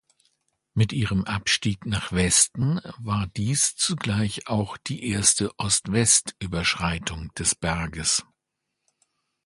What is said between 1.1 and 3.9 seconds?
Abstieg nach Westen war dies